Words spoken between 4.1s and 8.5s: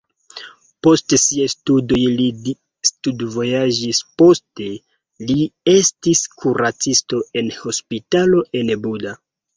poste li estis kuracisto en hospitalo